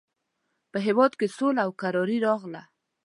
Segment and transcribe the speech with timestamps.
[0.71, 2.61] په هېواد کې سوله او کراري راغله.